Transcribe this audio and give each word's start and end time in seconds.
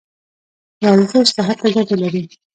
ورزش 0.89 1.27
صحت 1.37 1.57
ته 1.61 1.69
ګټه 1.75 1.95
لري 2.03 2.23